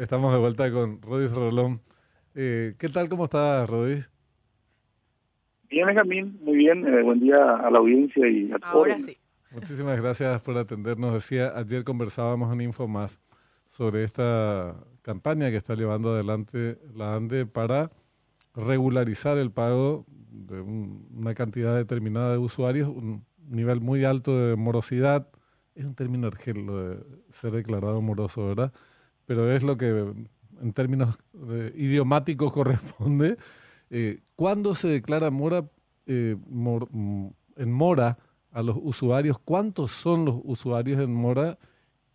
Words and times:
Estamos 0.00 0.32
de 0.32 0.38
vuelta 0.38 0.72
con 0.72 1.02
Rodis 1.02 1.30
Rolón. 1.30 1.80
Eh, 2.34 2.74
¿Qué 2.78 2.88
tal? 2.88 3.10
¿Cómo 3.10 3.24
estás, 3.24 3.68
Rodis? 3.68 4.08
Bien, 5.68 5.86
Benjamín, 5.86 6.38
muy 6.42 6.56
bien. 6.56 6.86
Eh, 6.86 7.02
buen 7.02 7.20
día 7.20 7.36
a 7.56 7.70
la 7.70 7.78
audiencia 7.78 8.26
y 8.26 8.50
a 8.50 8.58
todos. 8.58 8.72
Ahora 8.74 8.98
sí. 8.98 9.18
Muchísimas 9.50 10.00
gracias 10.00 10.40
por 10.40 10.56
atendernos. 10.56 11.12
Decía, 11.12 11.52
ayer 11.54 11.84
conversábamos 11.84 12.50
en 12.50 12.62
Infomás 12.62 13.20
sobre 13.68 14.04
esta 14.04 14.74
campaña 15.02 15.50
que 15.50 15.56
está 15.58 15.74
llevando 15.74 16.14
adelante 16.14 16.78
la 16.94 17.14
ANDE 17.16 17.44
para 17.44 17.90
regularizar 18.54 19.36
el 19.36 19.50
pago 19.50 20.06
de 20.30 20.62
un- 20.62 21.08
una 21.14 21.34
cantidad 21.34 21.76
determinada 21.76 22.32
de 22.32 22.38
usuarios, 22.38 22.88
un 22.88 23.26
nivel 23.50 23.82
muy 23.82 24.04
alto 24.06 24.34
de 24.38 24.56
morosidad. 24.56 25.28
Es 25.74 25.84
un 25.84 25.94
término 25.94 26.28
argel 26.28 26.64
lo 26.64 26.88
de 26.88 26.96
ser 27.32 27.50
declarado 27.52 28.00
moroso, 28.00 28.46
¿verdad? 28.48 28.72
Pero 29.30 29.48
es 29.52 29.62
lo 29.62 29.76
que 29.76 29.86
en 30.60 30.72
términos 30.72 31.16
eh, 31.50 31.72
idiomáticos 31.76 32.52
corresponde. 32.58 33.36
Eh, 33.88 34.18
¿Cuándo 34.34 34.74
se 34.74 34.88
declara 34.88 35.30
mora, 35.30 35.62
eh, 36.06 36.34
mor- 36.48 36.88
mm, 36.90 37.28
en 37.54 37.72
mora 37.72 38.18
a 38.50 38.60
los 38.64 38.76
usuarios? 38.82 39.38
¿Cuántos 39.38 39.92
son 39.92 40.24
los 40.24 40.40
usuarios 40.42 41.00
en 41.00 41.14
mora? 41.14 41.58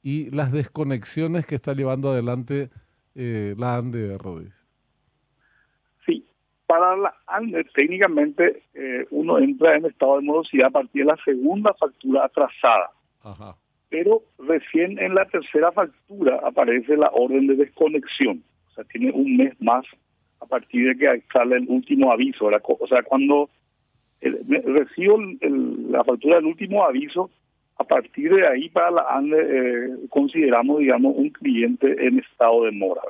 Y 0.03 0.29
las 0.31 0.51
desconexiones 0.51 1.45
que 1.45 1.55
está 1.55 1.73
llevando 1.73 2.11
adelante 2.11 2.69
eh, 3.15 3.55
la 3.57 3.77
ANDE 3.77 4.09
de 4.09 4.17
Rodis. 4.17 4.53
Sí, 6.05 6.27
para 6.67 6.97
la 6.97 7.15
ANDE, 7.27 7.63
técnicamente 7.73 8.63
eh, 8.73 9.07
uno 9.11 9.37
entra 9.39 9.77
en 9.77 9.85
estado 9.85 10.17
de 10.17 10.23
morosidad 10.23 10.67
a 10.67 10.71
partir 10.71 11.05
de 11.05 11.11
la 11.13 11.17
segunda 11.23 11.73
factura 11.75 12.25
atrasada. 12.25 12.91
Ajá. 13.23 13.55
Pero 13.95 14.23
recién 14.39 14.99
en 14.99 15.15
la 15.15 15.25
tercera 15.25 15.71
factura 15.71 16.41
aparece 16.43 16.97
la 16.97 17.09
orden 17.13 17.47
de 17.47 17.55
desconexión. 17.55 18.43
O 18.69 18.73
sea, 18.73 18.83
tiene 18.83 19.09
un 19.11 19.37
mes 19.37 19.53
más 19.61 19.85
a 20.41 20.45
partir 20.45 20.87
de 20.89 20.97
que 20.97 21.23
sale 21.31 21.55
el 21.55 21.65
último 21.69 22.11
aviso. 22.11 22.47
¿verdad? 22.47 22.61
O 22.67 22.87
sea, 22.87 23.03
cuando 23.03 23.49
el- 24.19 24.37
recibo 24.65 25.17
el- 25.21 25.37
el- 25.39 25.91
la 25.93 26.03
factura 26.03 26.35
del 26.35 26.45
último 26.47 26.83
aviso, 26.83 27.29
a 27.77 27.85
partir 27.85 28.33
de 28.33 28.45
ahí 28.45 28.67
para 28.67 28.91
la 28.91 29.05
ANDE 29.11 29.37
eh, 29.39 29.89
consideramos, 30.09 30.79
digamos, 30.79 31.15
un 31.15 31.29
cliente 31.29 31.87
en 32.05 32.19
estado 32.19 32.65
de 32.65 32.71
mora. 32.71 33.01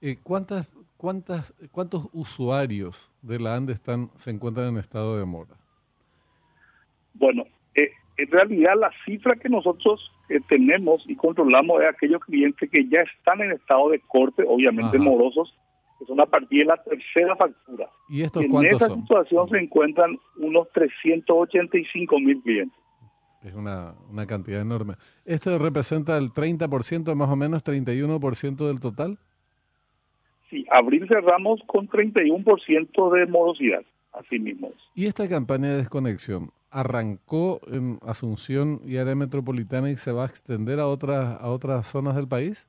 Eh, 0.00 0.16
¿cuántas, 0.22 0.70
cuántas, 0.96 1.52
¿Cuántos 1.72 2.08
usuarios 2.12 3.10
de 3.22 3.40
la 3.40 3.56
ANDE 3.56 3.72
están, 3.72 4.10
se 4.16 4.30
encuentran 4.30 4.68
en 4.68 4.76
estado 4.78 5.18
de 5.18 5.24
mora? 5.24 5.56
Bueno, 7.14 7.44
eh, 7.74 7.90
en 8.20 8.30
realidad 8.30 8.74
la 8.78 8.90
cifra 9.04 9.34
que 9.36 9.48
nosotros 9.48 10.12
eh, 10.28 10.40
tenemos 10.48 11.02
y 11.06 11.16
controlamos 11.16 11.80
es 11.80 11.88
aquellos 11.88 12.20
clientes 12.20 12.68
que 12.70 12.86
ya 12.88 13.00
están 13.00 13.40
en 13.40 13.52
estado 13.52 13.90
de 13.90 14.00
corte, 14.00 14.44
obviamente 14.46 14.96
Ajá. 14.96 15.04
morosos, 15.04 15.54
que 15.98 16.04
son 16.04 16.20
a 16.20 16.26
partir 16.26 16.60
de 16.60 16.64
la 16.66 16.76
tercera 16.82 17.34
factura. 17.36 17.88
¿Y 18.08 18.22
estos 18.22 18.44
en 18.44 18.66
esa 18.66 18.88
son? 18.88 19.00
situación 19.00 19.48
se 19.48 19.58
encuentran 19.58 20.18
unos 20.36 20.70
385 20.72 22.20
mil 22.20 22.42
clientes. 22.42 22.78
Es 23.42 23.54
una, 23.54 23.94
una 24.10 24.26
cantidad 24.26 24.60
enorme. 24.60 24.94
¿Esto 25.24 25.58
representa 25.58 26.18
el 26.18 26.30
30%, 26.30 27.14
más 27.14 27.28
o 27.30 27.36
menos 27.36 27.64
31% 27.64 28.66
del 28.66 28.80
total? 28.80 29.18
Sí, 30.50 30.66
abril 30.70 31.06
cerramos 31.08 31.60
con 31.66 31.88
31% 31.88 33.12
de 33.14 33.26
morosidad, 33.26 33.82
así 34.12 34.38
mismo. 34.38 34.72
¿Y 34.94 35.06
esta 35.06 35.26
campaña 35.26 35.70
de 35.70 35.78
desconexión 35.78 36.50
arrancó 36.70 37.60
en 37.70 37.98
Asunción 38.06 38.80
y 38.84 38.96
área 38.96 39.14
metropolitana 39.14 39.90
y 39.90 39.96
se 39.96 40.12
va 40.12 40.24
a 40.24 40.26
extender 40.26 40.80
a 40.80 40.86
otras, 40.86 41.40
a 41.40 41.50
otras 41.50 41.86
zonas 41.86 42.16
del 42.16 42.28
país? 42.28 42.66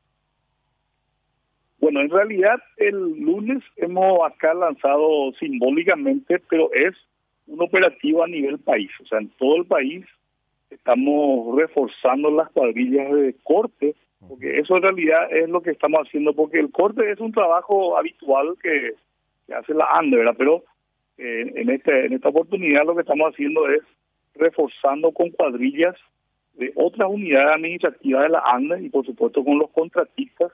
Bueno, 1.80 2.02
en 2.02 2.10
realidad 2.10 2.60
el 2.78 2.96
lunes 3.20 3.64
hemos 3.76 4.20
acá 4.24 4.54
lanzado 4.54 5.32
simbólicamente, 5.40 6.40
pero 6.50 6.72
es 6.74 6.96
un 7.48 7.62
operativo 7.62 8.24
a 8.24 8.28
nivel 8.28 8.60
país. 8.60 8.92
O 9.02 9.06
sea, 9.06 9.20
en 9.20 9.30
todo 9.30 9.58
el 9.58 9.66
país 9.66 10.06
estamos 10.70 11.58
reforzando 11.58 12.30
las 12.32 12.50
cuadrillas 12.52 13.12
de 13.12 13.36
corte, 13.44 13.96
porque 14.28 14.60
eso 14.60 14.78
en 14.78 14.84
realidad 14.84 15.32
es 15.32 15.50
lo 15.50 15.62
que 15.62 15.72
estamos 15.72 16.08
haciendo, 16.08 16.34
porque 16.34 16.60
el 16.60 16.72
corte 16.72 17.12
es 17.12 17.20
un 17.20 17.32
trabajo 17.32 17.98
habitual 17.98 18.56
que, 18.62 18.94
que 19.48 19.54
hace 19.54 19.74
la 19.74 19.86
ANDE, 19.86 20.18
¿verdad? 20.18 20.36
Pero 20.38 20.64
eh, 21.18 21.54
en, 21.56 21.70
este, 21.70 22.06
en 22.06 22.14
esta 22.14 22.30
oportunidad 22.30 22.86
lo 22.86 22.96
que 22.96 23.02
estamos 23.02 23.32
haciendo 23.32 23.68
es 23.70 23.82
reforzando 24.36 25.12
con 25.12 25.30
cuadrillas 25.32 25.96
de 26.54 26.72
otras 26.76 27.10
unidades 27.10 27.56
administrativas 27.56 28.24
de 28.24 28.30
la 28.30 28.44
ANDE 28.46 28.84
y 28.84 28.90
por 28.90 29.06
supuesto 29.06 29.44
con 29.44 29.60
los 29.60 29.70
contratistas 29.72 30.52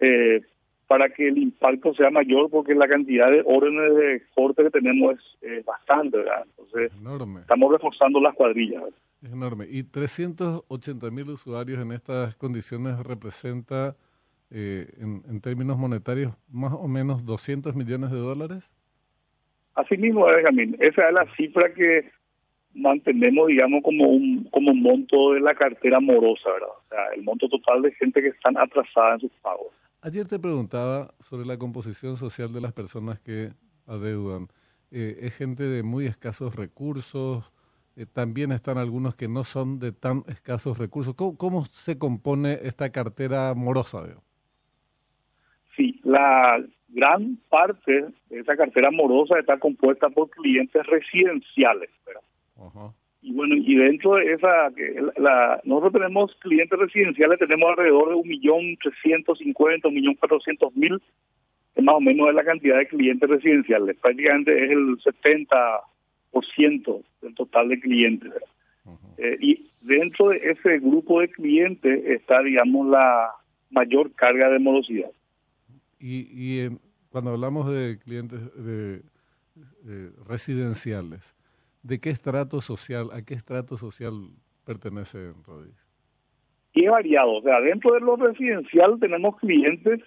eh, 0.00 0.42
para 0.86 1.08
que 1.08 1.28
el 1.28 1.38
impacto 1.38 1.94
sea 1.94 2.10
mayor 2.10 2.50
porque 2.50 2.74
la 2.74 2.86
cantidad 2.86 3.30
de 3.30 3.42
órdenes 3.46 3.94
de 3.96 4.22
corte 4.34 4.62
que 4.64 4.70
tenemos 4.70 5.14
es 5.14 5.50
eh, 5.50 5.62
bastante, 5.64 6.18
¿verdad? 6.18 6.44
Entonces 6.44 6.92
Enorme. 7.00 7.40
estamos 7.40 7.72
reforzando 7.72 8.20
las 8.20 8.34
cuadrillas. 8.34 8.82
Es 9.22 9.32
enorme. 9.32 9.66
Y 9.70 9.84
380 9.84 11.10
mil 11.10 11.30
usuarios 11.30 11.80
en 11.80 11.92
estas 11.92 12.34
condiciones 12.36 12.98
representa, 12.98 13.96
eh, 14.50 14.86
en, 14.98 15.22
en 15.28 15.40
términos 15.40 15.78
monetarios, 15.78 16.34
más 16.50 16.72
o 16.74 16.88
menos 16.88 17.24
200 17.24 17.74
millones 17.74 18.10
de 18.10 18.18
dólares. 18.18 18.70
Así 19.74 19.96
mismo, 19.96 20.26
Benjamín, 20.26 20.76
esa 20.80 21.08
es 21.08 21.14
la 21.14 21.26
cifra 21.36 21.72
que 21.72 22.10
mantenemos, 22.74 23.48
digamos, 23.48 23.82
como 23.82 24.08
un 24.08 24.44
como 24.50 24.74
monto 24.74 25.32
de 25.32 25.40
la 25.40 25.54
cartera 25.54 26.00
morosa, 26.00 26.50
¿verdad? 26.52 26.68
O 26.68 26.88
sea, 26.88 27.06
el 27.14 27.22
monto 27.22 27.48
total 27.48 27.82
de 27.82 27.92
gente 27.92 28.20
que 28.20 28.28
están 28.28 28.56
atrasada 28.58 29.14
en 29.14 29.20
sus 29.20 29.32
pagos. 29.42 29.68
Ayer 30.02 30.26
te 30.26 30.38
preguntaba 30.38 31.14
sobre 31.20 31.46
la 31.46 31.58
composición 31.58 32.16
social 32.16 32.52
de 32.52 32.60
las 32.60 32.72
personas 32.72 33.20
que 33.20 33.50
adeudan. 33.86 34.48
Eh, 34.90 35.18
es 35.22 35.36
gente 35.36 35.62
de 35.62 35.82
muy 35.82 36.06
escasos 36.06 36.56
recursos, 36.56 37.52
eh, 37.96 38.06
también 38.06 38.52
están 38.52 38.78
algunos 38.78 39.14
que 39.14 39.28
no 39.28 39.44
son 39.44 39.78
de 39.78 39.92
tan 39.92 40.24
escasos 40.28 40.78
recursos. 40.78 41.14
¿Cómo, 41.14 41.36
cómo 41.36 41.64
se 41.64 41.98
compone 41.98 42.58
esta 42.62 42.90
cartera 42.90 43.54
morosa? 43.54 44.02
digamos? 44.02 44.24
Sí, 45.76 46.00
la 46.02 46.62
gran 46.92 47.38
parte 47.48 48.06
de 48.30 48.38
esa 48.40 48.56
cartera 48.56 48.90
morosa 48.90 49.38
está 49.38 49.58
compuesta 49.58 50.08
por 50.10 50.30
clientes 50.30 50.84
residenciales. 50.86 51.90
Y 53.24 53.32
bueno, 53.32 53.54
y 53.54 53.74
dentro 53.76 54.14
de 54.16 54.32
esa, 54.32 54.48
la, 54.70 55.12
la- 55.16 55.60
nosotros 55.64 55.92
tenemos 55.92 56.34
clientes 56.40 56.78
residenciales, 56.78 57.38
tenemos 57.38 57.70
alrededor 57.70 58.08
de 58.10 58.14
un 58.16 58.28
millón 58.28 58.76
trescientos 58.82 59.38
cincuenta, 59.38 59.88
un 59.88 59.94
millón 59.94 60.14
cuatrocientos 60.14 60.74
mil, 60.74 61.00
que 61.74 61.82
más 61.82 61.94
o 61.94 62.00
menos 62.00 62.28
es 62.28 62.34
la 62.34 62.44
cantidad 62.44 62.78
de 62.78 62.86
clientes 62.88 63.28
residenciales. 63.30 63.96
Prácticamente 63.98 64.64
es 64.64 64.70
el 64.72 64.98
70% 66.32 67.02
del 67.22 67.34
total 67.34 67.68
de 67.68 67.80
clientes. 67.80 68.32
Eh, 69.18 69.36
y 69.40 69.70
dentro 69.82 70.28
de 70.30 70.38
ese 70.50 70.78
grupo 70.80 71.20
de 71.20 71.28
clientes 71.28 72.04
está, 72.06 72.42
digamos, 72.42 72.88
la 72.88 73.30
mayor 73.70 74.12
carga 74.14 74.48
de 74.50 74.58
morosidad. 74.58 75.10
Y, 76.02 76.26
y 76.32 76.60
eh, 76.60 76.70
cuando 77.10 77.30
hablamos 77.30 77.72
de 77.72 77.98
clientes 77.98 78.40
de, 78.56 79.02
de 79.82 80.10
residenciales, 80.26 81.34
¿de 81.82 82.00
qué 82.00 82.10
estrato 82.10 82.60
social, 82.60 83.10
a 83.12 83.22
qué 83.22 83.34
estrato 83.34 83.76
social 83.76 84.12
pertenece 84.64 85.32
Rodríguez? 85.46 85.78
y 86.74 86.86
es 86.86 86.90
variado. 86.90 87.34
O 87.34 87.42
sea, 87.42 87.60
dentro 87.60 87.92
de 87.92 88.00
lo 88.00 88.16
residencial 88.16 88.98
tenemos 88.98 89.36
clientes 89.38 90.00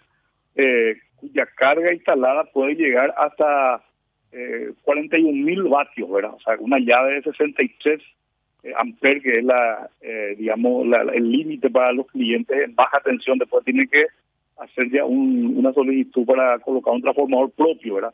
eh, 0.56 0.96
cuya 1.18 1.46
carga 1.56 1.94
instalada 1.94 2.44
puede 2.52 2.74
llegar 2.76 3.14
hasta 3.18 3.84
eh, 4.32 4.74
41 4.82 5.32
mil 5.46 5.64
vatios, 5.64 6.10
¿verdad? 6.12 6.34
O 6.34 6.40
sea, 6.40 6.56
una 6.60 6.80
llave 6.80 7.14
de 7.16 7.22
63 7.22 8.02
eh, 8.64 8.74
amperes, 8.80 9.22
que 9.22 9.38
es 9.40 9.44
la, 9.46 9.90
eh, 10.02 10.36
digamos, 10.40 10.88
la- 10.88 11.04
el 11.14 11.32
límite 11.32 11.70
para 11.70 11.94
los 11.94 12.08
clientes 12.08 12.58
en 12.60 12.74
baja 12.76 13.00
tensión. 13.02 13.38
Después 13.38 13.64
tienen 13.64 13.88
que 13.88 14.06
hacer 14.58 14.90
ya 14.92 15.06
un- 15.06 15.58
una 15.58 15.74
solicitud 15.74 16.26
para 16.26 16.60
colocar 16.60 16.94
un 16.94 17.02
transformador 17.02 17.52
propio, 17.52 17.96
¿verdad? 17.96 18.14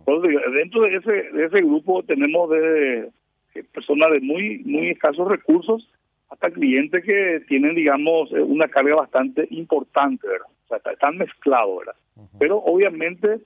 Entonces, 0.00 0.40
dentro 0.54 0.82
de 0.82 0.96
ese, 0.96 1.12
de 1.32 1.44
ese 1.44 1.60
grupo 1.62 2.02
tenemos 2.02 2.50
de, 2.50 3.10
de 3.54 3.64
personas 3.72 4.10
de 4.12 4.20
muy, 4.20 4.58
muy 4.64 4.88
escasos 4.88 5.28
recursos 5.28 5.88
hasta 6.28 6.50
clientes 6.50 7.04
que 7.04 7.42
tienen, 7.48 7.74
digamos, 7.74 8.32
eh, 8.32 8.40
una 8.40 8.68
carga 8.68 8.94
bastante 8.96 9.46
importante, 9.50 10.26
¿verdad? 10.26 10.46
O 10.64 10.68
sea, 10.68 10.76
está- 10.78 10.92
están 10.92 11.16
mezclados, 11.18 11.78
¿verdad? 11.78 11.94
Pero 12.38 12.58
obviamente 12.58 13.38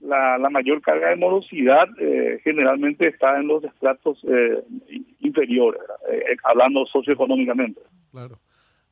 la, 0.00 0.38
la 0.38 0.50
mayor 0.50 0.80
carga 0.82 1.10
de 1.10 1.16
morosidad 1.16 1.88
eh, 1.98 2.40
generalmente 2.44 3.06
está 3.08 3.38
en 3.38 3.46
los 3.48 3.64
estratos 3.64 4.18
eh, 4.28 4.62
inferiores, 5.20 5.80
¿verdad? 5.80 5.96
Eh, 6.12 6.32
eh, 6.32 6.36
hablando 6.44 6.84
socioeconómicamente. 6.86 7.80
Claro. 8.12 8.36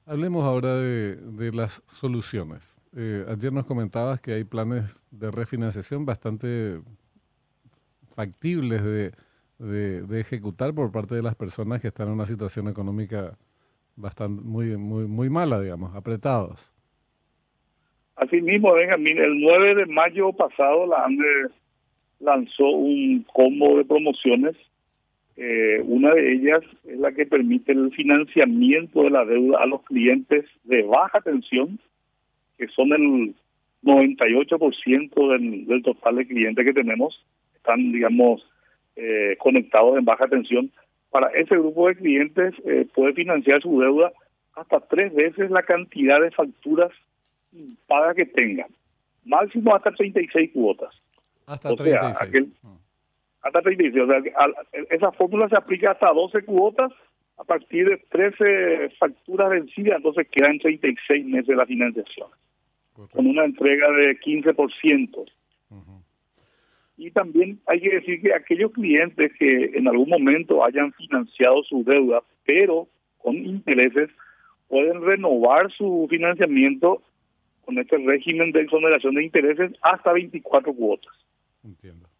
Hablemos 0.05 0.45
ahora 0.45 0.75
de, 0.79 1.53
las 1.53 1.81
soluciones. 1.87 2.81
Eh, 2.97 3.25
ayer 3.29 3.53
nos 3.53 3.67
comentabas 3.67 4.21
que 4.21 4.33
hay 4.33 4.43
planes 4.43 5.01
de 5.13 5.31
refinanciación 5.31 6.05
bastante 6.05 6.81
factibles 8.15 8.83
de, 8.83 10.21
ejecutar 10.21 10.75
por 10.75 10.91
parte 10.91 11.15
de 11.15 11.23
las 11.23 11.37
personas 11.37 11.81
que 11.81 11.89
están 11.89 12.09
en 12.09 12.15
una 12.15 12.27
situación 12.27 12.67
económica 12.67 13.39
bastante 13.95 14.43
muy 14.43 14.77
muy 14.77 15.07
muy 15.07 15.31
mala, 15.31 15.61
digamos, 15.61 15.95
apretados. 15.95 16.73
Asimismo, 18.17 18.75
Benjamín, 18.75 19.19
el 19.19 19.41
9 19.41 19.75
de 19.77 19.87
mayo 19.87 20.33
pasado 20.33 20.87
la 20.87 21.05
ANDE 21.05 21.55
lanzó 22.19 22.69
un 22.69 23.25
combo 23.33 23.79
de 23.79 23.85
promociones. 23.85 24.57
Eh, 25.37 25.81
una 25.85 26.13
de 26.15 26.33
ellas 26.33 26.63
es 26.85 26.99
la 26.99 27.13
que 27.13 27.27
permite 27.27 27.73
el 27.73 27.91
financiamiento 27.93 29.03
de 29.03 29.11
la 29.11 29.25
deuda 29.25 29.59
a 29.61 29.67
los 29.67 29.83
clientes 29.83 30.45
de 30.65 30.83
baja 30.83 31.21
tensión, 31.21 31.79
que 32.59 32.69
son 32.69 32.93
el 32.93 33.35
98% 33.83 35.33
del, 35.33 35.67
del 35.67 35.83
total 35.83 36.17
de 36.17 36.27
clientes 36.27 36.65
que 36.65 36.75
tenemos, 36.75 37.25
están, 37.55 37.93
digamos, 37.93 38.47
eh, 38.97 39.37
conectados 39.39 39.97
en 39.97 40.05
baja 40.05 40.29
tensión. 40.29 40.71
Para 41.11 41.29
ese 41.29 41.57
grupo 41.57 41.89
de 41.89 41.97
clientes 41.97 42.55
eh, 42.65 42.87
puede 42.95 43.15
financiar 43.15 43.63
su 43.63 43.81
deuda 43.81 44.13
hasta 44.55 44.81
tres 44.81 45.15
veces 45.15 45.51
la 45.51 45.63
cantidad 45.63 46.21
de 46.21 46.31
facturas 46.31 46.91
paga 47.87 48.15
que 48.15 48.27
tengan. 48.27 48.69
Máximo 49.25 49.75
hasta 49.75 49.93
36 49.93 50.51
cuotas. 50.53 50.95
Hasta 51.47 51.75
36. 51.75 52.49
Mm. 52.63 52.69
Hasta 53.43 53.61
36. 53.61 54.05
O 54.05 54.07
sea, 54.07 54.23
esa 54.91 55.13
fórmula 55.13 55.49
se 55.49 55.57
aplica 55.57 55.93
hasta 55.93 56.13
12 56.13 56.45
cuotas 56.45 56.93
a 57.39 57.45
partir 57.45 57.89
de 57.89 57.97
13 58.11 58.91
facturas 58.99 59.51
vencidas, 59.51 59.97
entonces 59.97 60.29
quedan 60.31 60.59
36 60.59 61.27
meses 61.27 61.57
la 61.57 61.67
financiación. 61.67 62.29
Con 63.11 63.27
una 63.27 63.45
entrega 63.45 63.91
de 63.91 64.19
15%. 64.21 65.31
Y 66.99 67.11
también 67.11 67.59
hay 67.67 67.81
que 67.81 67.95
decir 67.95 68.21
que 68.21 68.35
aquellos 68.35 68.71
clientes 68.71 69.33
que 69.39 69.73
en 69.75 69.89
algún 69.89 70.09
momento 70.09 70.65
hayan 70.65 70.93
financiado 70.93 71.65
su 71.65 71.83
deuda, 71.83 72.23
pero 72.45 72.87
con 73.19 73.35
intereses, 73.35 74.11
pueden 74.69 75.03
renovar 75.03 75.73
su 75.73 76.07
financiamiento 76.09 77.03
con 77.65 77.79
este 77.79 77.97
régimen 77.99 78.53
de 78.53 78.63
exoneración 78.63 79.15
de 79.15 79.25
intereses 79.25 79.73
hasta 79.83 80.13
24 80.13 80.75
cuotas. 80.75 81.13
Entiendo. 81.65 82.12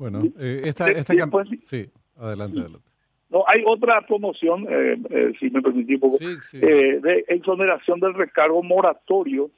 Bueno, 0.00 0.22
eh, 0.38 0.62
esta, 0.64 0.90
esta 0.90 1.14
campaña... 1.14 1.50
Sí, 1.62 1.90
adelante, 2.16 2.58
adelante. 2.58 2.88
No, 3.28 3.44
hay 3.46 3.62
otra 3.66 4.00
promoción, 4.06 4.66
eh, 4.66 4.96
eh, 5.10 5.32
si 5.38 5.50
me 5.50 5.60
permitís 5.60 5.96
un 5.96 6.00
poco, 6.00 6.18
de 6.18 7.24
exoneración 7.28 8.00
del 8.00 8.14
recargo 8.14 8.62
moratorio. 8.62 9.50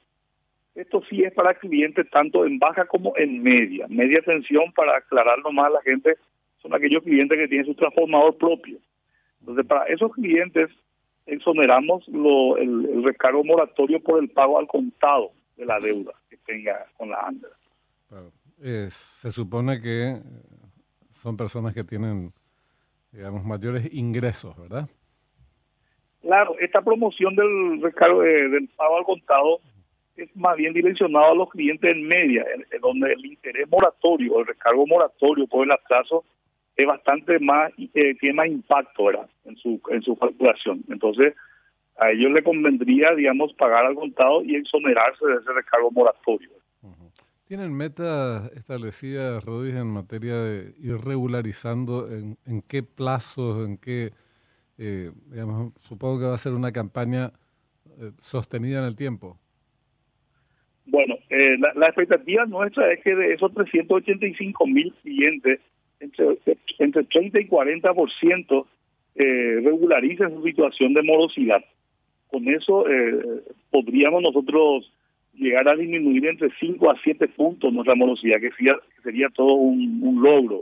Esto 0.75 1.01
sí 1.09 1.23
es 1.23 1.33
para 1.33 1.53
clientes 1.53 2.09
tanto 2.09 2.45
en 2.45 2.59
baja 2.59 2.85
como 2.87 3.13
en 3.15 3.41
media. 3.41 3.87
Media 3.87 4.21
tensión, 4.21 4.73
para 4.75 4.97
aclarar 4.97 5.39
nomás 5.39 5.67
a 5.67 5.75
la 5.75 5.81
gente, 5.81 6.17
son 6.61 6.75
aquellos 6.75 7.03
clientes 7.03 7.37
que 7.37 7.47
tienen 7.47 7.65
su 7.65 7.75
transformador 7.75 8.37
propio. 8.37 8.79
Entonces, 9.39 9.65
para 9.65 9.85
esos 9.85 10.11
clientes 10.13 10.69
exoneramos 11.25 12.05
lo, 12.09 12.57
el, 12.57 13.01
recargo 13.01 13.45
moratorio 13.45 14.01
por 14.01 14.21
el 14.21 14.29
pago 14.29 14.59
al 14.59 14.67
contado 14.67 15.31
de 15.55 15.65
la 15.65 15.79
deuda 15.79 16.11
que 16.29 16.35
tenga 16.35 16.85
con 16.97 17.11
la 17.11 17.21
ANDA. 17.21 17.47
Se 18.89 19.31
supone 19.31 19.81
que 19.81 20.21
son 21.11 21.35
personas 21.35 21.73
que 21.73 21.83
tienen, 21.83 22.31
digamos, 23.11 23.43
mayores 23.43 23.93
ingresos, 23.93 24.57
¿verdad? 24.57 24.87
Claro, 26.21 26.55
esta 26.59 26.81
promoción 26.81 27.35
del 27.35 27.81
recargo 27.81 28.21
del 28.21 28.69
pago 28.77 28.97
al 28.97 29.03
contado 29.03 29.59
es 30.15 30.33
más 30.35 30.55
bien 30.55 30.73
direccionado 30.73 31.31
a 31.31 31.35
los 31.35 31.49
clientes 31.49 31.91
en 31.91 32.07
media, 32.07 32.45
donde 32.81 33.11
el 33.11 33.25
interés 33.25 33.67
moratorio, 33.69 34.39
el 34.39 34.47
recargo 34.47 34.87
moratorio 34.87 35.47
por 35.47 35.65
el 35.65 35.71
atraso 35.71 36.23
es 36.75 36.87
bastante 36.87 37.39
más, 37.39 37.71
eh, 37.77 38.15
tiene 38.19 38.35
más 38.35 38.47
impacto 38.47 39.05
¿verdad? 39.05 39.29
en 39.45 39.57
su 39.57 39.81
en 39.89 40.01
su 40.01 40.15
facturación. 40.15 40.83
Entonces, 40.89 41.35
a 41.97 42.11
ellos 42.11 42.31
le 42.31 42.43
convendría, 42.43 43.13
digamos, 43.13 43.53
pagar 43.53 43.85
al 43.85 43.95
contado 43.95 44.43
y 44.43 44.55
exonerarse 44.55 45.25
de 45.25 45.35
ese 45.35 45.51
recargo 45.53 45.91
moratorio. 45.91 46.49
¿Tienen 47.53 47.77
metas 47.77 48.51
establecidas, 48.53 49.45
Rodríguez, 49.45 49.79
en 49.79 49.89
materia 49.89 50.33
de 50.37 50.73
ir 50.79 50.97
regularizando 50.97 52.07
en, 52.09 52.63
qué 52.67 52.81
plazos, 52.81 53.67
en 53.67 53.77
qué, 53.77 54.09
eh, 54.79 55.11
supongo 55.77 56.17
que 56.17 56.25
va 56.25 56.33
a 56.33 56.39
ser 56.39 56.53
una 56.53 56.71
campaña 56.71 57.31
eh, 57.99 58.09
sostenida 58.17 58.79
en 58.79 58.85
el 58.85 58.95
tiempo? 58.95 59.37
Bueno, 60.87 61.13
eh, 61.29 61.55
la, 61.59 61.75
la, 61.75 61.85
expectativa 61.89 62.43
nuestra 62.47 62.91
es 62.91 63.03
que 63.03 63.13
de 63.13 63.33
esos 63.35 63.53
385 63.53 64.65
mil 64.65 64.91
clientes 65.03 65.59
entre, 65.99 66.39
entre 66.79 67.03
30 67.03 67.39
y 67.39 67.47
40% 67.49 68.65
eh, 69.13 69.61
regularicen 69.63 70.31
su 70.31 70.41
situación 70.41 70.95
de 70.95 71.03
morosidad. 71.03 71.63
Con 72.31 72.47
eso 72.47 72.89
eh, 72.89 73.43
podríamos 73.69 74.23
nosotros 74.23 74.91
llegar 75.33 75.67
a 75.67 75.75
disminuir 75.75 76.25
entre 76.27 76.49
5 76.59 76.91
a 76.91 76.95
7 77.03 77.27
puntos 77.29 77.73
nuestra 77.73 77.95
morosidad, 77.95 78.39
que 78.39 78.51
sería, 78.51 78.75
sería 79.03 79.29
todo 79.29 79.53
un, 79.53 80.21
logro. 80.21 80.61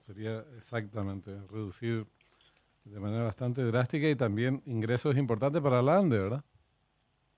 Sería 0.00 0.44
exactamente 0.56 1.30
reducir 1.50 2.04
de 2.84 3.00
manera 3.00 3.24
bastante 3.24 3.62
drástica 3.62 4.08
y 4.08 4.16
también 4.16 4.60
ingresos 4.66 5.16
importantes 5.16 5.62
para 5.62 5.82
la 5.82 5.98
ANDE, 5.98 6.18
¿verdad? 6.18 6.44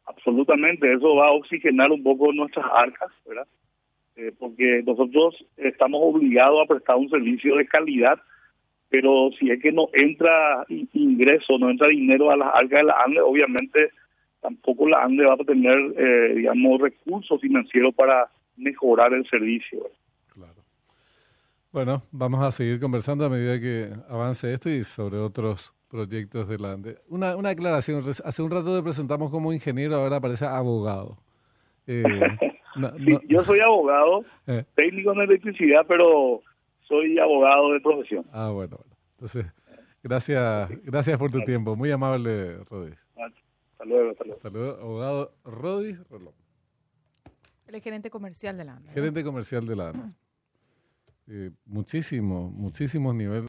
Absolutamente, 0.04 0.92
eso 0.92 1.14
va 1.16 1.28
a 1.28 1.32
oxigenar 1.32 1.90
un 1.90 2.02
poco 2.02 2.32
nuestras 2.32 2.66
arcas, 2.72 3.10
¿verdad? 3.24 3.46
Eh, 4.16 4.32
porque 4.38 4.82
nosotros 4.84 5.44
estamos 5.56 6.00
obligados 6.02 6.64
a 6.64 6.66
prestar 6.66 6.96
un 6.96 7.10
servicio 7.10 7.56
de 7.56 7.66
calidad, 7.66 8.18
pero 8.88 9.30
si 9.38 9.50
es 9.50 9.60
que 9.60 9.72
no 9.72 9.88
entra 9.92 10.64
ingreso, 10.68 11.58
no 11.58 11.70
entra 11.70 11.88
dinero 11.88 12.30
a 12.30 12.36
las 12.36 12.48
arcas 12.54 12.80
de 12.80 12.84
la 12.84 12.96
ANDE, 13.04 13.20
obviamente 13.20 13.90
tampoco 14.40 14.88
la 14.88 15.04
ANDE 15.04 15.24
va 15.24 15.34
a 15.34 15.36
tener, 15.38 15.78
eh, 15.96 16.34
digamos, 16.36 16.80
recursos 16.80 17.40
financieros 17.40 17.94
para 17.94 18.28
mejorar 18.56 19.12
el 19.12 19.28
servicio. 19.28 19.88
Claro. 20.32 20.62
Bueno, 21.72 22.02
vamos 22.10 22.42
a 22.42 22.50
seguir 22.50 22.80
conversando 22.80 23.24
a 23.24 23.28
medida 23.28 23.60
que 23.60 23.90
avance 24.08 24.52
esto 24.52 24.70
y 24.70 24.82
sobre 24.84 25.18
otros 25.18 25.72
proyectos 25.88 26.48
de 26.48 26.58
la 26.58 26.72
ANDE. 26.72 26.96
Una, 27.08 27.36
una 27.36 27.50
aclaración, 27.50 28.02
hace 28.24 28.42
un 28.42 28.50
rato 28.50 28.76
te 28.76 28.82
presentamos 28.82 29.30
como 29.30 29.52
ingeniero, 29.52 29.96
ahora 29.96 30.16
aparece 30.16 30.44
abogado. 30.44 31.18
Eh, 32.78 33.18
yo 33.26 33.40
soy 33.40 33.60
abogado, 33.60 34.22
eh. 34.46 34.62
técnico 34.74 35.12
en 35.14 35.20
electricidad, 35.20 35.86
pero 35.88 36.42
soy 36.82 37.18
abogado 37.18 37.72
de 37.72 37.80
profesión. 37.80 38.26
Ah, 38.32 38.50
bueno, 38.50 38.76
bueno. 38.76 38.96
Entonces, 39.12 39.46
gracias, 40.02 40.68
gracias 40.84 41.18
por 41.18 41.30
tu 41.30 41.40
tiempo. 41.40 41.74
Muy 41.74 41.90
amable, 41.90 42.58
Rodríguez. 42.68 42.98
Luego, 43.86 44.10
hasta 44.10 44.24
luego. 44.24 44.36
Hasta 44.36 44.50
luego, 44.50 44.80
abogado 44.80 45.34
Rodríguez 45.44 46.08
Rolón. 46.08 46.34
El 47.66 47.80
gerente 47.80 48.10
comercial 48.10 48.56
de 48.56 48.64
la 48.64 48.76
ANDA. 48.76 48.92
Gerente 48.92 49.24
comercial 49.24 49.66
de 49.66 49.76
la 49.76 49.88
ANDA. 49.88 50.12
Eh, 51.28 51.50
muchísimo, 51.64 52.50
muchísimos 52.50 53.14
niveles. 53.14 53.44